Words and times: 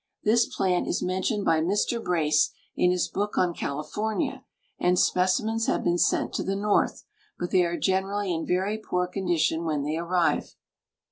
This 0.23 0.47
plant 0.47 0.87
is 0.87 1.03
mentioned 1.03 1.45
by 1.45 1.61
Mr. 1.61 2.03
Brace 2.03 2.49
in 2.75 2.89
his 2.89 3.07
book 3.07 3.37
on 3.37 3.53
California, 3.53 4.43
and 4.79 4.97
specimens 4.97 5.67
have 5.67 5.83
been 5.83 5.99
sent 5.99 6.33
to 6.33 6.43
the 6.43 6.55
North, 6.55 7.03
but 7.37 7.51
they 7.51 7.63
are 7.65 7.77
generally 7.77 8.33
in 8.33 8.43
very 8.47 8.79
poor 8.79 9.05
condition 9.05 9.63
when 9.63 9.83
they 9.83 9.97
arrive. 9.97 10.55